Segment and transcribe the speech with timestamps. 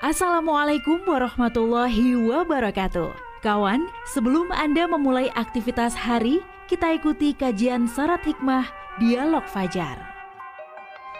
[0.00, 3.12] Assalamualaikum warahmatullahi wabarakatuh.
[3.44, 6.40] Kawan, sebelum Anda memulai aktivitas hari,
[6.72, 8.64] kita ikuti kajian syarat hikmah
[8.96, 10.00] Dialog Fajar.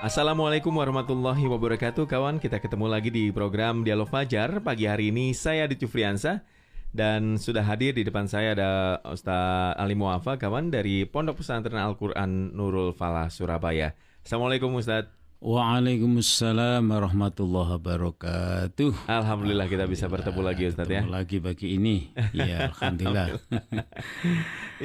[0.01, 5.69] Assalamualaikum warahmatullahi wabarakatuh Kawan, kita ketemu lagi di program Dialog Fajar Pagi hari ini saya
[5.69, 6.41] Adit Friansa
[6.89, 8.71] Dan sudah hadir di depan saya ada
[9.05, 13.93] Ustaz Ali Muafa Kawan dari Pondok Pesantren Al-Quran Nurul Falah Surabaya
[14.25, 19.09] Assalamualaikum Ustaz Waalaikumsalam warahmatullahi wabarakatuh.
[19.09, 21.01] Alhamdulillah kita bisa bertemu lagi Ustaz ya.
[21.01, 22.13] Lagi pagi ini.
[22.37, 23.41] Ya, alhamdulillah.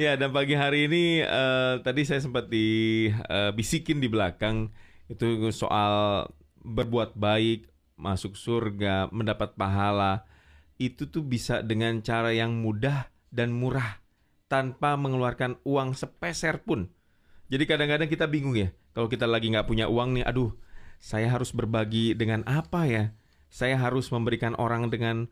[0.00, 4.72] ya, dan pagi hari ini uh, tadi saya sempat dibisikin uh, di belakang
[5.12, 6.24] itu soal
[6.64, 7.68] berbuat baik,
[8.00, 10.24] masuk surga, mendapat pahala.
[10.80, 14.00] Itu tuh bisa dengan cara yang mudah dan murah
[14.48, 16.95] tanpa mengeluarkan uang sepeser pun.
[17.46, 20.50] Jadi kadang-kadang kita bingung ya, kalau kita lagi nggak punya uang nih, aduh,
[20.98, 23.04] saya harus berbagi dengan apa ya?
[23.46, 25.30] Saya harus memberikan orang dengan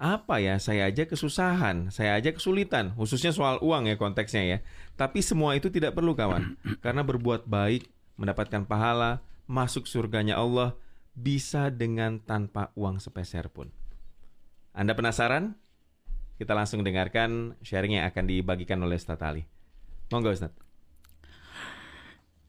[0.00, 0.56] apa ya?
[0.56, 4.58] Saya aja kesusahan, saya aja kesulitan, khususnya soal uang ya konteksnya ya.
[4.96, 10.80] Tapi semua itu tidak perlu kawan, karena berbuat baik, mendapatkan pahala, masuk surganya Allah
[11.12, 13.68] bisa dengan tanpa uang sepeser pun.
[14.72, 15.58] Anda penasaran?
[16.40, 19.44] Kita langsung dengarkan sharing yang akan dibagikan oleh Ustaz Ali.
[20.08, 20.69] Monggo Ustaz.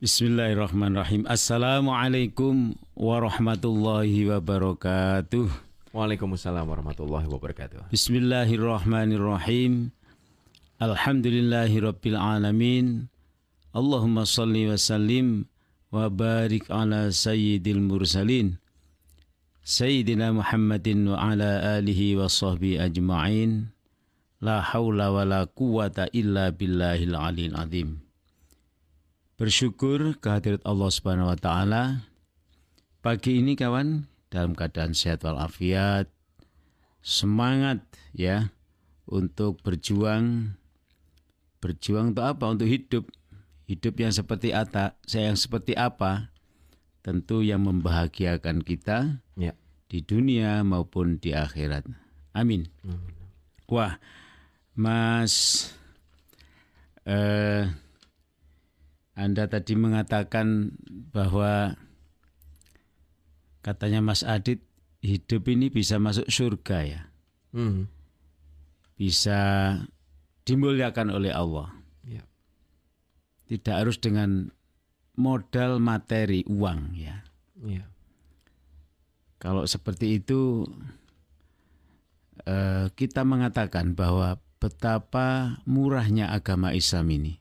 [0.02, 1.30] Bismillahirrahmanirrahim.
[1.30, 5.46] Assalamualaikum warahmatullahi wabarakatuh.
[5.94, 7.86] Waalaikumsalam warahmatullahi wabarakatuh.
[7.94, 9.94] Bismillahirrahmanirrahim.
[10.82, 13.14] Alhamdulillahi rabbil alamin.
[13.78, 15.46] Allahumma salli wa sallim
[15.94, 18.58] wa barik ala sayyidil mursalin.
[19.62, 23.70] Sayyidina Muhammadin wa ala alihi wa sahbihi ajma'in.
[24.42, 28.02] La hawla wa la quwata illa billahil alil azim.
[29.42, 32.06] Bersyukur kehadirat Allah Subhanahu wa taala.
[33.02, 36.06] Pagi ini kawan dalam keadaan sehat walafiat,
[37.02, 37.82] semangat
[38.14, 38.54] ya
[39.10, 40.54] untuk berjuang
[41.58, 42.54] berjuang untuk apa?
[42.54, 43.10] Untuk hidup.
[43.66, 44.94] Hidup yang seperti apa?
[45.10, 46.30] Saya yang seperti apa?
[47.02, 49.58] Tentu yang membahagiakan kita ya.
[49.90, 51.90] di dunia maupun di akhirat.
[52.38, 52.70] Amin.
[52.86, 53.10] Hmm.
[53.66, 53.98] Wah,
[54.78, 55.66] Mas
[57.10, 57.74] eh,
[59.12, 60.72] anda tadi mengatakan
[61.12, 61.76] bahwa
[63.60, 64.64] katanya Mas Adit
[65.04, 67.02] hidup ini bisa masuk surga ya.
[67.52, 67.92] Hmm.
[68.96, 69.76] Bisa
[70.48, 71.76] dimuliakan oleh Allah.
[72.08, 72.24] Ya.
[73.52, 74.48] Tidak harus dengan
[75.20, 77.28] modal materi uang ya.
[77.68, 77.84] ya.
[79.42, 80.64] Kalau seperti itu
[82.48, 87.41] eh, kita mengatakan bahwa betapa murahnya agama Islam ini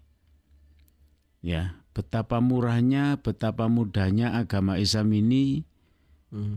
[1.41, 5.67] ya betapa murahnya, betapa mudahnya agama Islam ini
[6.31, 6.57] hmm.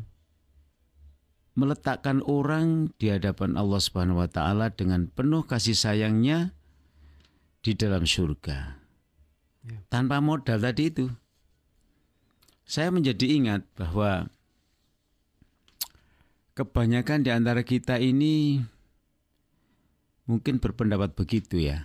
[1.58, 6.54] meletakkan orang di hadapan Allah Subhanahu wa taala dengan penuh kasih sayangnya
[7.66, 8.78] di dalam surga.
[9.64, 9.80] Ya.
[9.88, 11.08] Tanpa modal tadi itu.
[12.64, 14.32] Saya menjadi ingat bahwa
[16.56, 18.64] kebanyakan di antara kita ini
[20.24, 21.84] mungkin berpendapat begitu ya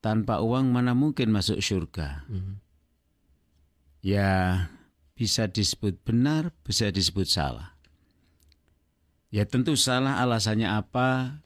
[0.00, 2.24] tanpa uang mana mungkin masuk surga.
[2.28, 2.60] Hmm.
[4.00, 4.66] Ya
[5.12, 7.76] bisa disebut benar, bisa disebut salah.
[9.28, 11.44] Ya tentu salah alasannya apa,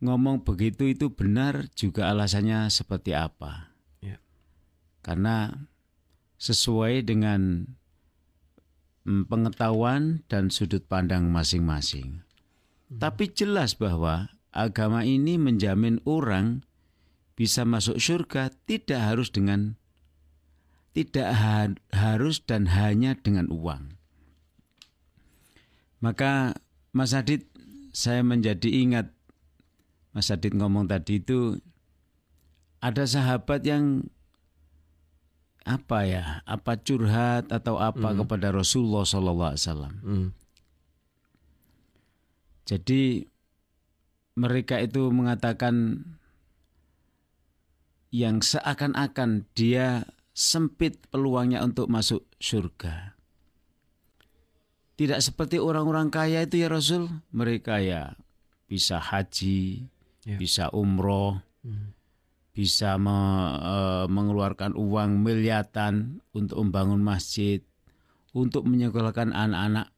[0.00, 3.74] ngomong begitu itu benar juga alasannya seperti apa.
[3.98, 4.22] Ya.
[5.02, 5.66] Karena
[6.38, 7.70] sesuai dengan
[9.06, 12.22] mm, pengetahuan dan sudut pandang masing-masing.
[12.90, 12.98] Hmm.
[13.02, 16.66] Tapi jelas bahwa agama ini menjamin orang
[17.42, 19.74] bisa masuk surga tidak harus dengan
[20.94, 23.98] tidak ha harus dan hanya dengan uang.
[25.98, 26.54] Maka
[26.94, 27.50] Mas Adit
[27.90, 29.10] saya menjadi ingat
[30.14, 31.58] Mas Adit ngomong tadi itu
[32.78, 34.06] ada sahabat yang
[35.66, 38.22] apa ya apa curhat atau apa mm.
[38.22, 39.94] kepada Rasulullah Sallallahu Alaihi Wasallam.
[40.06, 40.28] Mm.
[42.70, 43.02] Jadi
[44.38, 46.06] mereka itu mengatakan
[48.12, 50.04] yang seakan-akan dia
[50.36, 53.16] sempit peluangnya untuk masuk surga.
[55.00, 58.12] Tidak seperti orang-orang kaya itu ya Rasul, mereka ya
[58.68, 59.88] bisa haji,
[60.28, 60.36] ya.
[60.36, 61.96] bisa umroh, hmm.
[62.52, 63.16] bisa me,
[63.56, 63.76] e,
[64.12, 67.64] mengeluarkan uang miliatan untuk membangun masjid,
[68.36, 69.88] untuk menyekolahkan anak-anak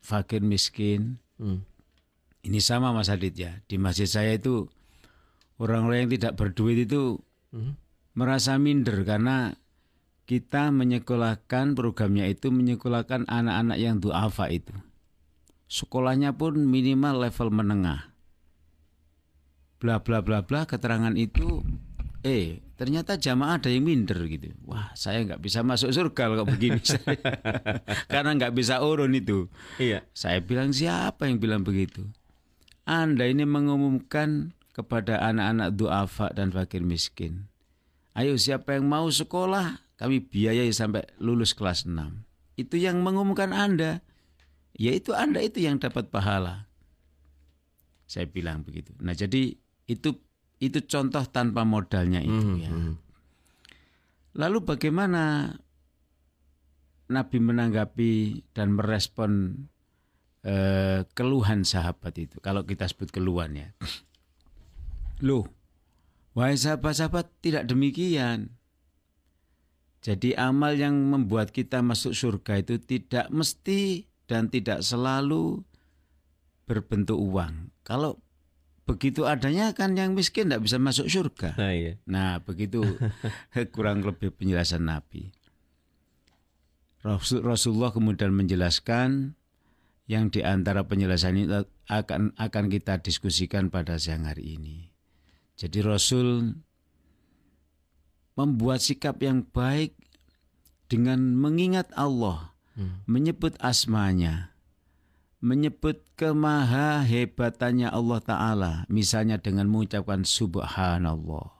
[0.00, 1.20] fakir miskin.
[1.36, 1.64] Hmm.
[2.44, 4.68] Ini sama Mas Adit ya, di masjid saya itu
[5.60, 7.20] orang-orang yang tidak berduit itu
[7.54, 7.72] hmm.
[8.18, 9.54] merasa minder karena
[10.24, 14.72] kita menyekolahkan programnya itu menyekolahkan anak-anak yang duafa itu.
[15.68, 18.12] Sekolahnya pun minimal level menengah.
[19.78, 21.60] Bla bla bla bla keterangan itu
[22.24, 24.56] eh ternyata jamaah ada yang minder gitu.
[24.64, 26.80] Wah, saya nggak bisa masuk surga kalau begini.
[28.12, 29.52] Karena nggak bisa urun itu.
[29.76, 30.08] Iya.
[30.16, 32.08] Saya bilang siapa yang bilang begitu?
[32.88, 37.46] Anda ini mengumumkan kepada anak-anak duafa dan fakir miskin.
[38.12, 41.94] Ayo siapa yang mau sekolah kami biayai sampai lulus kelas 6.
[42.58, 44.02] Itu yang mengumumkan Anda.
[44.74, 46.66] Yaitu Anda itu yang dapat pahala.
[48.04, 48.90] Saya bilang begitu.
[48.98, 49.54] Nah, jadi
[49.86, 50.10] itu
[50.58, 52.70] itu contoh tanpa modalnya itu Hmm, ya.
[52.70, 52.94] hmm.
[54.34, 55.54] Lalu bagaimana
[57.06, 58.12] Nabi menanggapi
[58.50, 59.62] dan merespon
[60.42, 62.42] eh, keluhan sahabat itu?
[62.42, 63.68] Kalau kita sebut keluhan ya.
[65.24, 65.48] Loh,
[66.36, 68.60] wahai sahabat-sahabat tidak demikian.
[70.04, 75.64] Jadi amal yang membuat kita masuk surga itu tidak mesti dan tidak selalu
[76.68, 77.72] berbentuk uang.
[77.88, 78.20] Kalau
[78.84, 81.56] begitu adanya kan yang miskin tidak bisa masuk surga.
[81.56, 81.96] Nah, iya.
[82.04, 82.84] Nah, begitu
[83.74, 85.32] kurang lebih penjelasan Nabi.
[87.00, 89.36] Rasul- Rasulullah kemudian menjelaskan
[90.04, 91.48] yang di antara penjelasan ini
[91.88, 94.93] akan akan kita diskusikan pada siang hari ini.
[95.54, 96.58] Jadi Rasul
[98.34, 99.94] membuat sikap yang baik
[100.90, 103.06] dengan mengingat Allah, Hmm.
[103.06, 104.50] menyebut asmanya,
[105.38, 108.72] menyebut kemaha hebatannya Allah Ta'ala.
[108.90, 111.54] Misalnya dengan mengucapkan subhanallah.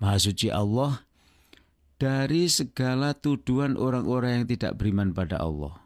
[0.00, 1.04] Maha suci Allah
[2.00, 5.76] dari segala tuduhan orang-orang yang tidak beriman pada Allah.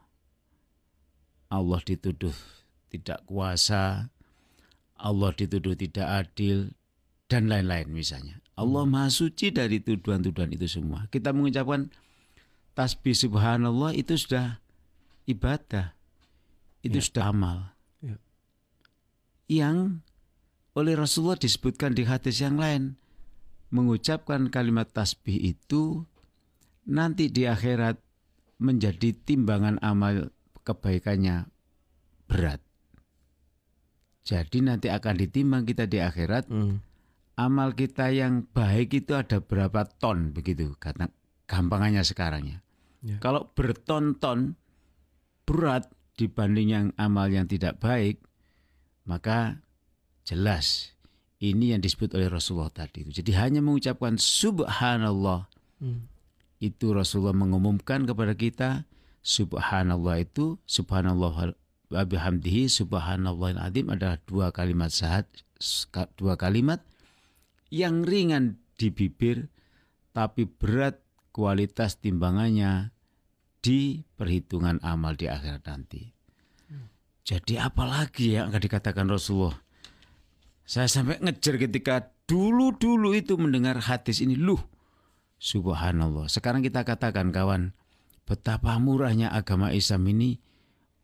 [1.50, 2.34] Allah dituduh
[2.90, 4.14] tidak kuasa,
[4.94, 6.70] Allah dituduh tidak adil,
[7.30, 8.42] dan lain-lain misalnya.
[8.58, 11.06] Allah maha suci dari tuduhan-tuduhan itu semua.
[11.08, 11.88] Kita mengucapkan
[12.74, 14.58] tasbih subhanallah itu sudah
[15.24, 15.94] ibadah.
[16.82, 17.04] Itu Ya.
[17.06, 17.58] sudah amal.
[18.02, 18.18] Ya.
[19.46, 20.02] Yang
[20.74, 22.98] oleh Rasulullah disebutkan di hadis yang lain.
[23.70, 26.02] Mengucapkan kalimat tasbih itu
[26.82, 28.02] nanti di akhirat
[28.58, 30.34] menjadi timbangan amal
[30.66, 31.46] kebaikannya
[32.26, 32.58] berat.
[34.26, 36.82] Jadi nanti akan ditimbang kita di akhirat Hmm.
[37.36, 41.10] Amal kita yang baik itu ada berapa ton begitu kata
[41.50, 42.58] gampangannya sekarang ya.
[43.00, 43.16] Ya.
[43.18, 44.54] Kalau berton-ton
[45.48, 45.88] berat
[46.20, 48.20] dibanding yang amal yang tidak baik,
[49.08, 49.64] maka
[50.22, 50.92] jelas
[51.40, 53.10] ini yang disebut oleh Rasulullah tadi itu.
[53.24, 55.48] Jadi hanya mengucapkan subhanallah
[55.80, 56.12] Hmm.
[56.60, 58.84] itu Rasulullah mengumumkan kepada kita
[59.24, 61.56] subhanallah itu subhanallah
[61.88, 65.24] wa bihamdihi subhanallahil azim adalah dua kalimat sahat
[66.20, 66.84] dua kalimat
[67.70, 69.48] yang ringan di bibir
[70.10, 71.00] tapi berat
[71.30, 72.90] kualitas timbangannya
[73.62, 76.10] di perhitungan amal di akhirat nanti.
[77.22, 79.54] Jadi apalagi yang akan dikatakan Rasulullah?
[80.66, 84.58] Saya sampai ngejar ketika dulu-dulu itu mendengar hadis ini, luh
[85.40, 86.28] Subhanallah.
[86.28, 87.72] Sekarang kita katakan kawan,
[88.28, 90.36] betapa murahnya agama Islam ini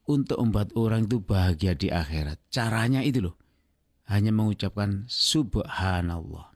[0.04, 2.36] untuk membuat orang itu bahagia di akhirat.
[2.52, 3.36] Caranya itu loh.
[4.06, 6.55] Hanya mengucapkan subhanallah.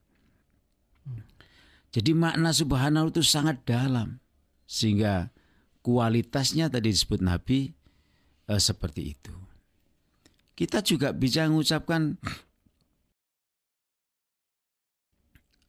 [1.90, 4.22] Jadi makna subhanallah itu sangat dalam.
[4.70, 5.34] Sehingga
[5.82, 7.74] kualitasnya tadi disebut Nabi
[8.46, 9.34] eh, seperti itu.
[10.54, 12.20] Kita juga bisa mengucapkan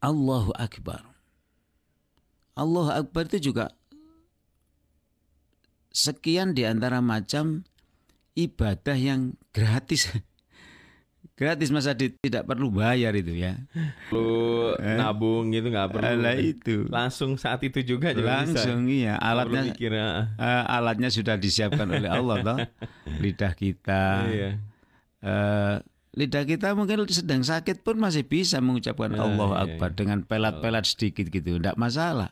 [0.02, 1.06] Allahu Akbar.
[2.58, 3.72] Allahu Akbar itu juga
[5.94, 7.64] sekian di antara macam
[8.36, 10.10] ibadah yang gratis.
[11.34, 13.58] gratis Mas Adit tidak perlu bayar itu ya.
[14.08, 14.98] Perlu Eh?
[14.98, 16.08] nabung gitu nggak perlu.
[16.08, 16.86] Alah itu.
[16.88, 18.62] Langsung saat itu juga juga bisa.
[18.62, 20.32] Langsung iya alatnya mikir, ah.
[20.38, 22.58] eh, alatnya sudah disiapkan oleh Allah toh.
[23.20, 24.04] Lidah kita.
[24.32, 24.50] Iya.
[25.22, 25.76] eh,
[26.12, 29.98] lidah kita mungkin sedang sakit pun masih bisa mengucapkan Ah, Allahu iya, Akbar iya.
[29.98, 32.32] dengan pelat-pelat sedikit gitu, tidak masalah.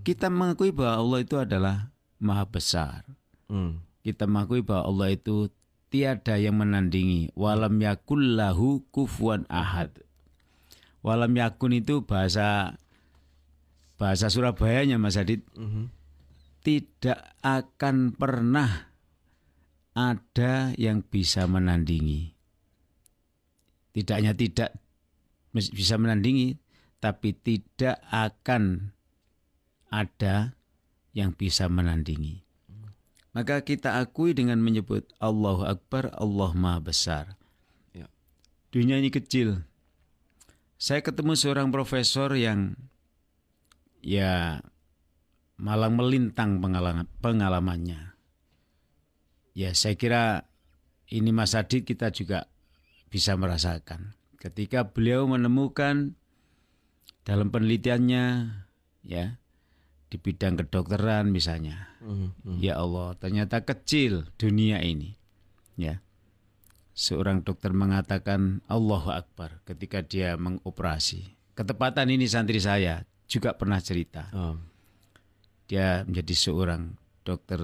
[0.00, 1.76] Kita mengakui bahwa Allah itu adalah
[2.16, 3.04] maha besar.
[3.48, 3.84] Hmm.
[4.00, 5.52] Kita mengakui bahwa Allah itu
[5.90, 7.34] tiada yang menandingi.
[7.34, 9.90] Walam yakul lahu kufuan ahad.
[11.02, 12.78] Walam yakun itu bahasa
[14.00, 15.92] bahasa Surabayanya Mas Adit Mhm.
[16.64, 18.88] tidak akan pernah
[19.92, 22.32] ada yang bisa menandingi.
[23.90, 24.72] Tidak hanya tidak
[25.50, 26.56] bisa menandingi,
[27.02, 28.94] tapi tidak akan
[29.90, 30.54] ada
[31.10, 32.46] yang bisa menandingi.
[33.30, 37.24] Maka kita akui dengan menyebut Allahu Akbar, Allah Maha Besar.
[37.94, 38.10] Ya.
[38.74, 39.62] Dunia ini kecil.
[40.80, 42.74] Saya ketemu seorang profesor yang
[44.02, 44.64] ya
[45.60, 48.16] malang melintang pengalaman, pengalamannya.
[49.54, 50.48] Ya saya kira
[51.10, 52.48] ini Mas Adit kita juga
[53.12, 54.14] bisa merasakan.
[54.40, 56.16] Ketika beliau menemukan
[57.28, 58.24] dalam penelitiannya
[59.04, 59.39] ya
[60.10, 61.94] di bidang kedokteran misalnya.
[62.02, 62.58] Hmm, hmm.
[62.58, 65.14] Ya Allah, ternyata kecil dunia ini.
[65.78, 66.02] Ya.
[66.92, 71.38] Seorang dokter mengatakan Allahu Akbar ketika dia mengoperasi.
[71.54, 74.28] Ketepatan ini santri saya juga pernah cerita.
[74.34, 74.58] Oh.
[75.70, 77.62] Dia menjadi seorang dokter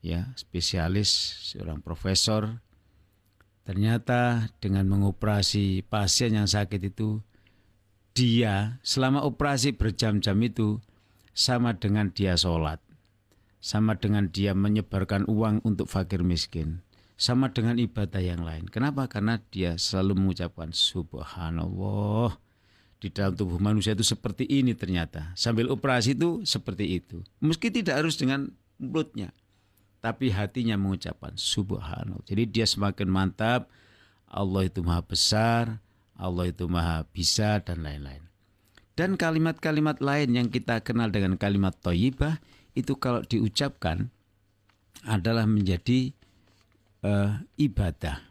[0.00, 1.12] ya, spesialis,
[1.52, 2.64] seorang profesor.
[3.68, 7.20] Ternyata dengan mengoperasi pasien yang sakit itu
[8.16, 10.80] dia selama operasi berjam-jam itu
[11.38, 12.82] sama dengan dia sholat,
[13.62, 16.82] sama dengan dia menyebarkan uang untuk fakir miskin,
[17.14, 18.66] sama dengan ibadah yang lain.
[18.66, 19.06] Kenapa?
[19.06, 22.34] Karena dia selalu mengucapkan Subhanallah.
[22.98, 25.30] Di dalam tubuh manusia itu seperti ini ternyata.
[25.38, 27.22] Sambil operasi itu seperti itu.
[27.38, 28.50] Meski tidak harus dengan
[28.82, 29.30] mulutnya.
[30.02, 32.26] Tapi hatinya mengucapkan Subhanallah.
[32.26, 33.70] Jadi dia semakin mantap.
[34.26, 35.78] Allah itu maha besar.
[36.18, 38.27] Allah itu maha bisa dan lain-lain.
[38.98, 42.42] Dan kalimat-kalimat lain yang kita kenal dengan kalimat toyibah
[42.74, 44.10] itu kalau diucapkan
[45.06, 46.10] adalah menjadi
[47.06, 48.26] uh, ibadah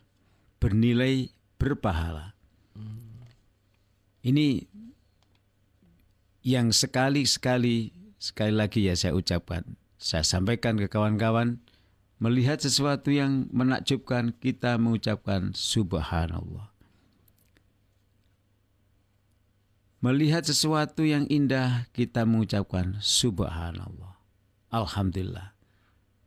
[0.59, 2.35] bernilai berpahala.
[4.27, 4.67] Ini
[6.43, 9.63] yang sekali-sekali sekali lagi ya saya ucapkan,
[9.95, 11.63] saya sampaikan ke kawan-kawan
[12.19, 16.76] melihat sesuatu yang menakjubkan kita mengucapkan subhanallah.
[19.97, 24.21] Melihat sesuatu yang indah kita mengucapkan subhanallah.
[24.69, 25.57] Alhamdulillah.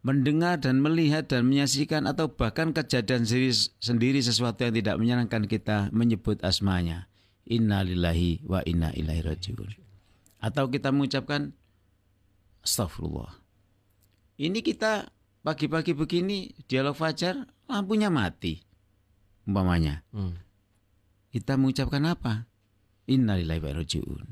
[0.00, 5.93] Mendengar dan melihat dan menyaksikan atau bahkan kejadian sendiri, sendiri sesuatu yang tidak menyenangkan kita
[5.93, 7.07] menyebut asmanya.
[7.47, 9.71] Inna lillahi wa inna ilaihi rajiun.
[10.41, 11.53] Atau kita mengucapkan
[12.65, 13.39] astagfirullah.
[14.41, 15.12] Ini kita
[15.45, 18.71] pagi-pagi begini dialog fajar lampunya mati
[19.50, 20.07] umpamanya.
[20.15, 20.39] Hmm.
[21.35, 22.50] Kita mengucapkan apa?
[23.11, 24.26] Innalillahi wa rajiun.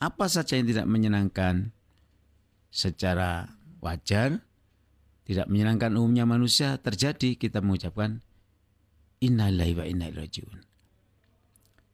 [0.00, 1.76] Apa saja yang tidak menyenangkan
[2.72, 3.52] secara
[3.84, 4.40] wajar,
[5.28, 8.24] tidak menyenangkan umumnya manusia terjadi, kita mengucapkan
[9.20, 10.58] innalillahi wa inna ilaihi rajiun.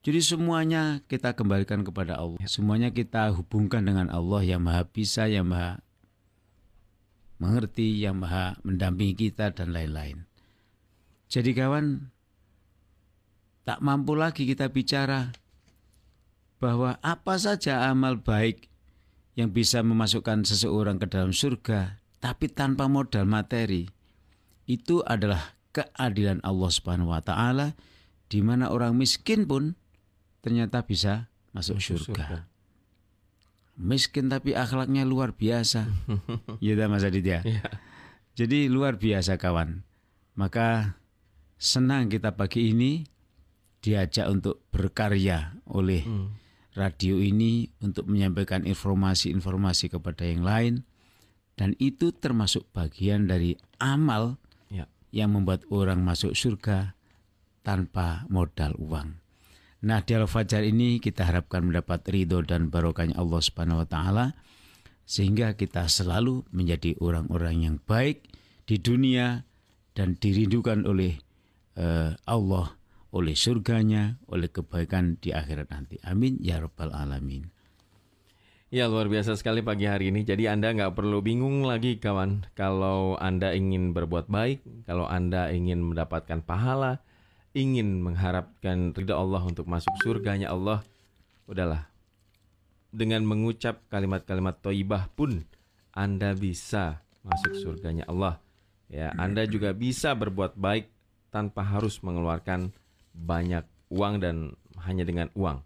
[0.06, 2.40] Jadi semuanya kita kembalikan kepada Allah.
[2.48, 5.82] Semuanya kita hubungkan dengan Allah yang Maha Bisa, yang Maha
[7.36, 10.24] mengerti, yang Maha mendampingi kita dan lain-lain.
[11.28, 12.08] Jadi kawan,
[13.68, 15.28] tak mampu lagi kita bicara
[16.58, 18.66] bahwa apa saja amal baik
[19.38, 23.86] yang bisa memasukkan seseorang ke dalam surga, tapi tanpa modal materi,
[24.66, 27.78] itu adalah keadilan Allah Subhanahu wa taala
[28.26, 29.78] di mana orang miskin pun
[30.42, 32.50] ternyata bisa masuk surga.
[33.78, 35.86] Miskin tapi akhlaknya luar biasa.
[36.64, 37.40] Iya dah Mas Adit ya.
[38.34, 39.86] Jadi luar biasa kawan.
[40.34, 40.98] Maka
[41.54, 43.06] senang kita pagi ini
[43.78, 46.34] diajak untuk berkarya oleh Hmm.
[46.78, 50.74] Radio ini untuk menyampaikan informasi-informasi kepada yang lain
[51.58, 54.38] dan itu termasuk bagian dari amal
[54.70, 54.86] Ya.
[55.10, 56.94] yang membuat orang masuk surga
[57.66, 59.18] tanpa modal uang.
[59.82, 64.26] Nah, di Al-Fajar ini kita harapkan mendapat ridho dan barokahnya Allah Subhanahu wa taala
[65.02, 68.22] sehingga kita selalu menjadi orang-orang yang baik
[68.68, 69.42] di dunia
[69.98, 71.18] dan dirindukan oleh
[71.74, 72.77] eh, Allah
[73.08, 75.96] oleh surganya, oleh kebaikan di akhirat nanti.
[76.04, 77.48] Amin ya rabbal alamin.
[78.68, 80.28] Ya luar biasa sekali pagi hari ini.
[80.28, 82.52] Jadi Anda nggak perlu bingung lagi kawan.
[82.52, 87.00] Kalau Anda ingin berbuat baik, kalau Anda ingin mendapatkan pahala,
[87.56, 90.84] ingin mengharapkan ridha Allah untuk masuk surganya Allah,
[91.48, 91.88] udahlah.
[92.92, 95.48] Dengan mengucap kalimat-kalimat toibah pun
[95.96, 98.36] Anda bisa masuk surganya Allah.
[98.92, 100.92] Ya, Anda juga bisa berbuat baik
[101.32, 102.72] tanpa harus mengeluarkan
[103.18, 104.54] banyak uang dan
[104.86, 105.58] hanya dengan uang.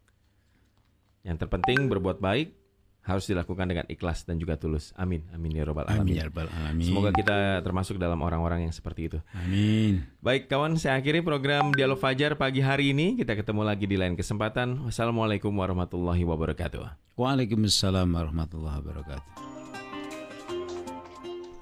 [1.23, 2.57] Yang terpenting berbuat baik
[3.03, 4.95] harus dilakukan dengan ikhlas dan juga tulus.
[4.95, 5.27] Amin.
[5.35, 6.23] Amin ya robbal Amin alamin.
[6.23, 6.87] ya alamin.
[6.87, 9.19] Semoga kita termasuk dalam orang-orang yang seperti itu.
[9.35, 10.07] Amin.
[10.23, 13.19] Baik kawan, saya akhiri program Dialog Fajar pagi hari ini.
[13.19, 14.87] Kita ketemu lagi di lain kesempatan.
[14.87, 17.19] Wassalamualaikum warahmatullahi wabarakatuh.
[17.19, 19.52] Waalaikumsalam warahmatullahi wabarakatuh.